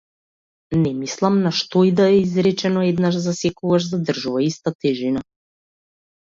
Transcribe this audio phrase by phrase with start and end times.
[0.85, 5.25] Не мислам дека што и да е изречено еднаш за секогаш задржува иста тежина.